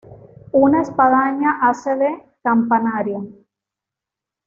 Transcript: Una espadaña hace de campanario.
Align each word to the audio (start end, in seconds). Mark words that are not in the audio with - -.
Una 0.53 0.81
espadaña 0.81 1.59
hace 1.61 1.95
de 1.95 2.09
campanario. 2.41 3.27